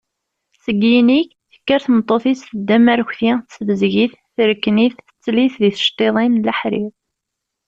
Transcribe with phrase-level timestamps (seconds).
[0.63, 6.91] Seg yinig, tekker tmeṭṭut-is, teddem arekti, tessebzeg-it, terekn-it, tettel-it deg tceṭṭiḍin n leḥrir.